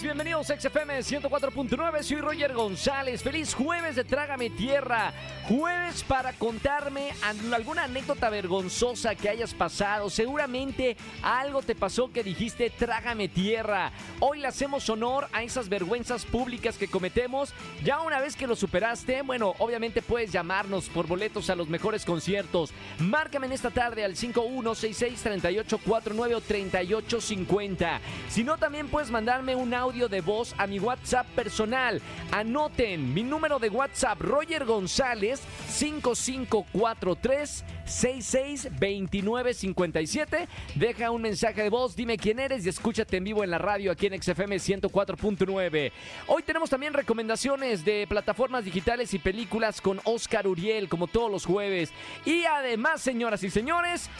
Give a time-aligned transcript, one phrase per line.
[0.00, 5.12] Bienvenidos a XFM 104.9, soy Roger González, feliz jueves de Trágame Tierra,
[5.48, 7.10] jueves para contarme
[7.50, 14.38] alguna anécdota vergonzosa que hayas pasado, seguramente algo te pasó que dijiste Trágame Tierra, hoy
[14.38, 17.52] le hacemos honor a esas vergüenzas públicas que cometemos,
[17.82, 22.04] ya una vez que lo superaste, bueno, obviamente puedes llamarnos por boletos a los mejores
[22.04, 22.70] conciertos,
[23.00, 29.87] márcame en esta tarde al 51663849 o 3850, si no también puedes mandarme un audio
[29.88, 32.02] de voz a mi WhatsApp personal.
[32.30, 40.46] Anoten mi número de WhatsApp, Roger González 5543 662957.
[40.74, 43.90] Deja un mensaje de voz, dime quién eres y escúchate en vivo en la radio
[43.90, 45.92] aquí en XFM 104.9.
[46.26, 51.46] Hoy tenemos también recomendaciones de plataformas digitales y películas con Oscar Uriel, como todos los
[51.46, 51.94] jueves.
[52.26, 54.10] Y además, señoras y señores,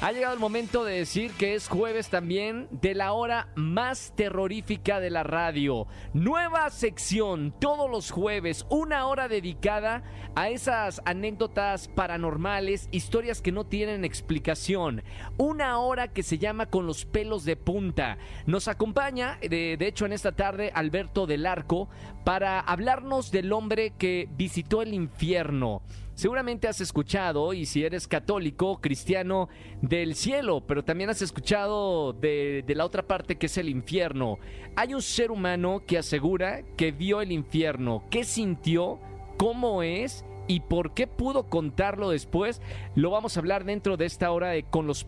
[0.00, 5.00] ha llegado el momento de decir que es jueves también de la hora más terrorífica
[5.00, 5.88] de la radio.
[6.12, 10.04] Nueva sección todos los jueves, una hora dedicada
[10.36, 15.02] a esas anécdotas paranormales, historias que no tienen explicación.
[15.36, 18.18] Una hora que se llama con los pelos de punta.
[18.46, 21.88] Nos acompaña, de, de hecho en esta tarde, Alberto del Arco
[22.24, 25.82] para hablarnos del hombre que visitó el infierno.
[26.18, 29.48] Seguramente has escuchado, y si eres católico, cristiano,
[29.82, 34.40] del cielo, pero también has escuchado de, la otra parte que es el infierno.
[34.74, 38.98] Hay un ser humano que asegura que vio el infierno, qué sintió,
[39.36, 42.60] cómo es y por qué pudo contarlo después.
[42.96, 45.06] Lo vamos a hablar dentro de esta hora Con los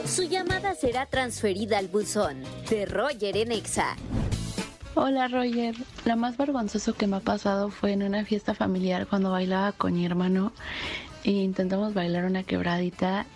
[0.07, 3.95] Su llamada será transferida al buzón de Roger en Exa.
[4.95, 5.75] Hola Roger,
[6.07, 9.93] lo más vergonzoso que me ha pasado fue en una fiesta familiar cuando bailaba con
[9.93, 10.55] mi hermano
[11.25, 13.27] e intentamos bailar una quebradita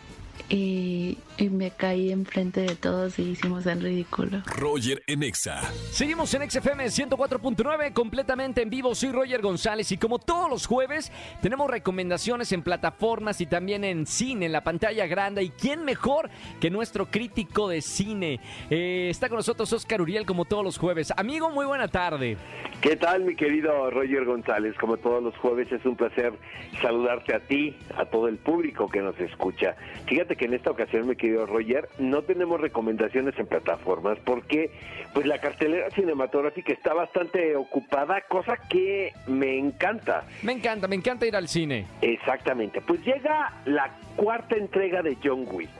[0.48, 4.42] y, y, me caí enfrente de todos y hicimos el ridículo.
[4.46, 5.60] Roger en Exa.
[5.90, 8.94] Seguimos en XFM 104.9, completamente en vivo.
[8.94, 11.12] Soy Roger González y como todos los jueves,
[11.42, 15.42] tenemos recomendaciones en plataformas y también en cine, en la pantalla grande.
[15.42, 16.30] ¿Y quién mejor
[16.60, 18.40] que nuestro crítico de cine?
[18.70, 21.12] Eh, está con nosotros Oscar Uriel como todos los jueves.
[21.16, 22.36] Amigo, muy buena tarde.
[22.80, 24.74] ¿Qué tal, mi querido Roger González?
[24.78, 26.32] Como todos los jueves, es un placer
[26.80, 29.76] saludarte a ti, a todo el público que nos escucha.
[30.06, 34.70] Fíjate que en esta ocasión, mi querido Roger, no tenemos recomendaciones en plataformas porque
[35.12, 40.24] pues la cartelera cinematográfica está bastante ocupada, cosa que me encanta.
[40.42, 41.86] Me encanta, me encanta ir al cine.
[42.00, 42.80] Exactamente.
[42.80, 45.70] Pues llega la cuarta entrega de John Wick.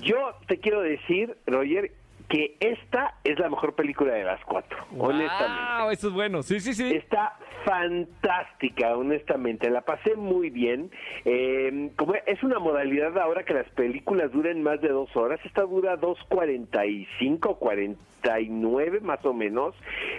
[0.00, 1.92] Yo te quiero decir, Roger,
[2.28, 5.92] que esta es la mejor película de las cuatro, wow, honestamente.
[5.92, 6.94] Eso es bueno, sí, sí, sí.
[6.94, 10.90] Está fantástica, honestamente, la pasé muy bien.
[11.24, 15.62] Eh, como es una modalidad ahora que las películas duren más de dos horas, esta
[15.62, 19.74] dura 2.45, 49 más o menos,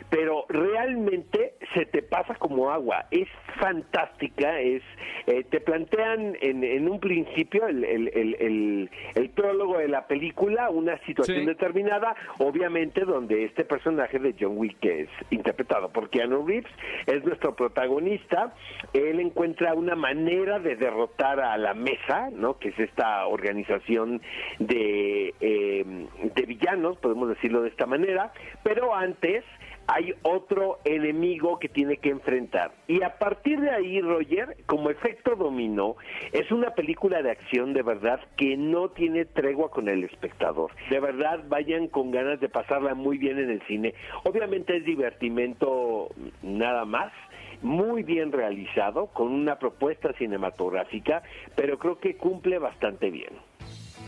[0.09, 3.28] pero realmente se te pasa como agua, es
[3.59, 4.81] fantástica, es
[5.25, 10.69] eh, te plantean en, en un principio el, el, el, el, prólogo de la película,
[10.69, 11.45] una situación sí.
[11.45, 16.72] determinada, obviamente donde este personaje de John Wick es interpretado por Keanu Reeves,
[17.06, 18.53] es nuestro protagonista,
[18.94, 22.57] él encuentra una manera de derrotar a la mesa, ¿no?
[22.57, 24.22] que es esta organización
[24.59, 25.85] de, eh,
[26.35, 28.31] de villanos, podemos decirlo de esta manera,
[28.63, 29.44] pero antes
[29.88, 32.72] hay otro enemigo que tiene que enfrentar.
[32.88, 35.95] Y a partir de ahí, Roger, como efecto dominó,
[36.34, 40.72] es una película de acción de verdad que no tiene tregua con el espectador.
[40.89, 43.94] De verdad, vayan con ganas de pasarla muy bien en el cine.
[44.24, 46.10] Obviamente es divertimento
[46.42, 47.12] nada más
[47.62, 51.24] muy bien realizado, con una propuesta cinematográfica,
[51.56, 53.34] pero creo que cumple bastante bien.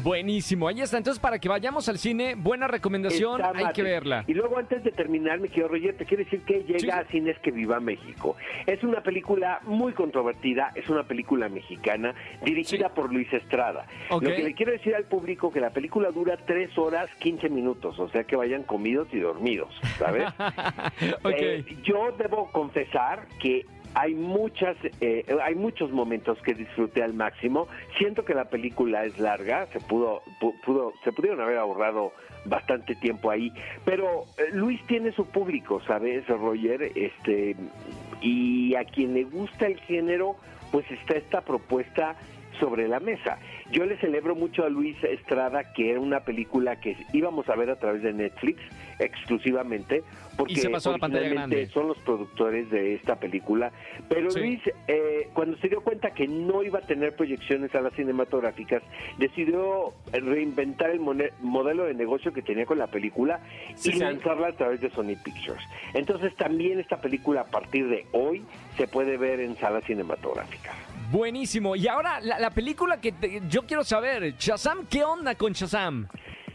[0.04, 0.98] Buenísimo, ahí está.
[0.98, 4.24] Entonces, para que vayamos al cine, buena recomendación, Está hay que verla.
[4.28, 6.90] Y luego, antes de terminar, mi querido Roger, te quiero decir que llega Sí.
[6.90, 8.36] a Cines que Viva México.
[8.66, 12.14] Es una película muy controvertida, es una película mexicana
[12.44, 12.94] dirigida Sí.
[12.96, 13.86] por Luis Estrada.
[14.10, 18.00] Lo que le quiero decir al público que la película dura 3 horas 15 minutos,
[18.00, 20.24] o sea que vayan comidos y dormidos, ¿sabes?
[21.40, 27.68] Eh, yo debo confesar que hay muchas, eh, hay muchos momentos que disfruté al máximo.
[27.98, 32.12] Siento que la película es larga, se pudo, pu- pudo, se pudieron haber ahorrado
[32.46, 33.52] bastante tiempo ahí,
[33.86, 36.84] pero eh, Luis tiene su público, ¿sabes, Roger?
[36.96, 37.56] Este
[38.22, 40.36] y a quien le gusta el género,
[40.72, 42.16] pues está esta propuesta
[42.60, 43.38] sobre la mesa.
[43.72, 47.70] Yo le celebro mucho a Luis Estrada que era una película que íbamos a ver
[47.70, 48.60] a través de Netflix
[49.00, 50.04] exclusivamente
[50.38, 53.72] porque Y se pasó originalmente son los productores de esta película.
[54.08, 54.40] Pero Sí.
[54.40, 58.82] Luis, eh, cuando se dio cuenta que no iba a tener proyecciones a las cinematográficas,
[59.18, 63.40] decidió reinventar el modelo de negocio que tenía con la película
[63.76, 64.00] Sí, y sí.
[64.00, 65.64] lanzarla a través de Sony Pictures.
[65.94, 68.44] Entonces también esta película a partir de hoy
[68.78, 70.76] se puede ver en salas cinematográficas.
[71.12, 71.76] Buenísimo.
[71.76, 76.08] Y ahora, la, la película que te- yo quiero saber, Shazam, ¿qué onda con Shazam?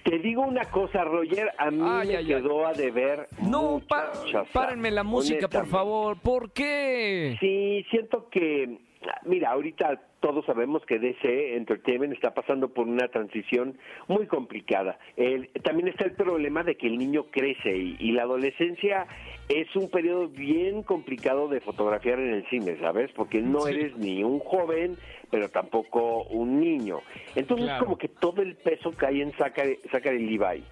[0.04, 2.26] Te digo una cosa, Roger, a mí Ay, me ay, ay.
[2.26, 6.18] quedó a deber No, mucho pa- Shazam, párenme la música, por favor.
[6.20, 7.36] ¿Por qué?
[7.40, 8.78] Sí, siento que,
[9.24, 13.76] mira, ahorita todos sabemos que DC Entertainment está pasando por una transición
[14.09, 14.99] muy complicada.
[15.19, 19.06] El- también está el problema de que el niño crece y, y la adolescencia
[19.50, 23.11] es un periodo bien complicado de fotografiar en el cine, ¿sabes?
[23.12, 23.75] Porque no Sí.
[23.75, 24.97] eres ni un joven,
[25.34, 27.00] pero tampoco un niño.
[27.34, 27.84] Entonces Claro.
[27.86, 30.62] como que todo el peso cae en Zachary, Zachary Levi.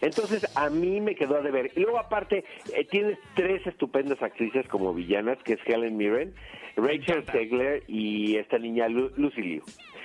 [0.00, 1.70] Entonces a mí me quedó a deber.
[1.76, 2.42] Y luego aparte
[2.74, 6.32] eh, tienes tres estupendas actrices como villanas, que es Helen Mirren,
[6.76, 9.62] Rachel Zegler y esta niña Lu- Lucy Liu.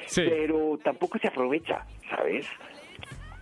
[0.07, 0.23] Sí.
[0.27, 2.45] Pero tampoco se aprovecha, ¿sabes?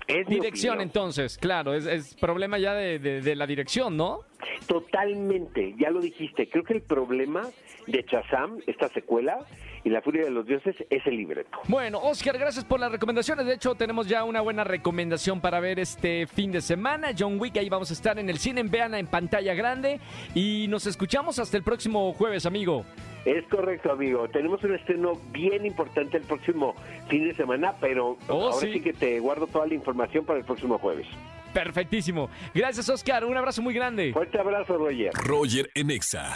[0.07, 4.19] Es Dirección, entonces, claro, es, es problema ya de, de- de la dirección, ¿no?
[4.67, 6.49] Totalmente, ya lo dijiste.
[6.49, 7.47] Creo que el problema
[7.87, 9.39] de Shazam, esta secuela,
[9.83, 11.57] y La Furia de los Dioses es el libreto.
[11.67, 13.45] Bueno, Oscar, gracias por las recomendaciones.
[13.45, 17.11] De hecho, tenemos ya una buena recomendación para ver este fin de semana.
[17.17, 19.99] John Wick, ahí vamos a estar en el cine, vean en pantalla grande.
[20.35, 22.83] Y nos escuchamos hasta el próximo jueves, amigo.
[23.25, 24.27] Es correcto, amigo.
[24.29, 26.75] Tenemos un estreno bien importante el próximo
[27.07, 28.73] fin de semana, pero Oh, ahora sí.
[28.73, 28.81] sí.
[28.81, 31.07] que te guardo toda la información para el próximo jueves.
[31.53, 32.29] Perfectísimo.
[32.53, 33.25] Gracias, Oscar.
[33.25, 34.13] Un abrazo muy grande.
[34.13, 35.11] Fuerte abrazo, Roger.
[35.13, 36.35] Roger en Exa.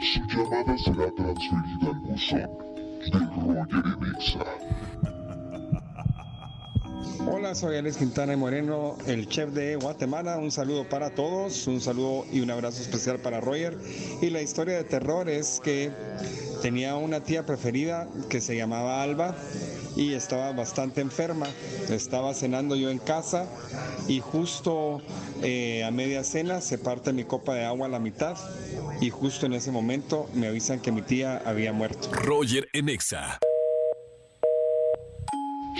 [0.00, 2.48] Su llamada será transferida al buzón
[3.10, 3.20] de
[3.54, 4.44] Roger en Exa.
[7.30, 10.38] Hola, soy Alex Quintana y Moreno, el chef de Guatemala.
[10.38, 13.76] Un saludo para todos, un saludo y un abrazo especial para Roger.
[14.22, 15.90] Y la historia de terror es que
[16.62, 19.34] tenía una tía preferida que se llamaba Alba
[19.96, 21.46] y estaba bastante enferma.
[21.90, 23.46] Estaba cenando yo en casa
[24.06, 25.00] y justo
[25.42, 28.36] eh, a media cena se parte mi copa de agua a la mitad
[29.00, 32.10] y justo en ese momento me avisan que mi tía había muerto.
[32.12, 33.38] Roger en Exa.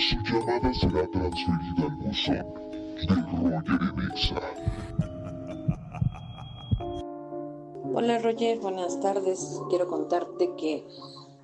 [0.09, 2.45] Su llamada será transferida al buzón
[2.95, 5.08] de Roger en Exa.
[7.91, 9.59] Hola Roger, buenas tardes.
[9.69, 10.85] Quiero contarte que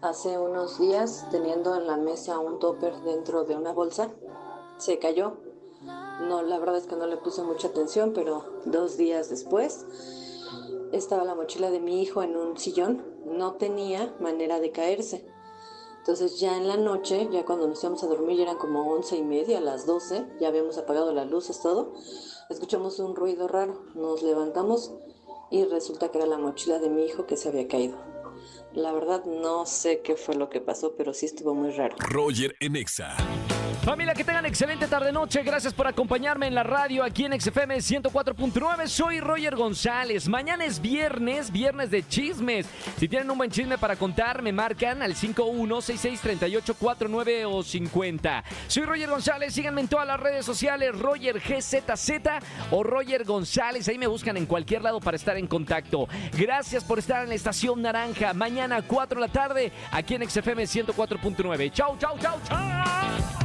[0.01, 4.12] hace unos días, teniendo en la mesa un topper dentro de una bolsa,
[4.77, 5.38] se cayó.
[6.21, 9.88] No, la verdad es que no le puse mucha atención, pero dos días después
[10.92, 13.03] estaba la mochila de mi hijo en un sillón.
[13.25, 15.25] No tenía manera de caerse.
[15.97, 19.18] Entonces ya en la noche, ya cuando nos íbamos a dormir, ya eran como once
[19.18, 21.94] y media, las doce, ya habíamos apagado las luces, todo.
[22.52, 24.94] Escuchamos un ruido raro, nos levantamos
[25.52, 27.97] y resulta que era la mochila de mi hijo que se había caído.
[28.73, 31.95] La verdad no sé qué fue lo que pasó, pero sí estuvo muy raro.
[31.99, 33.16] Roger en Exa.
[33.85, 35.44] Familia, que tengan excelente tarde-noche.
[35.44, 38.87] Gracias por acompañarme en la radio aquí en XFM 104.9.
[38.87, 40.27] Soy Roger González.
[40.27, 42.65] Mañana es viernes, viernes de chismes.
[42.97, 48.44] Si tienen un buen chisme para contar, me marcan al 51663849 o 50.
[48.68, 49.54] Soy Roger González.
[49.54, 52.09] Síganme en todas las redes sociales, Roger GZZ
[52.71, 53.87] o Roger González.
[53.87, 56.07] Ahí me buscan en cualquier lado para estar en contacto.
[56.35, 58.33] Gracias por estar en la estación naranja.
[58.33, 61.71] Mañana a 4 de la tarde aquí en XFM 104.9.
[61.71, 63.44] Chau, chau, chau, chau.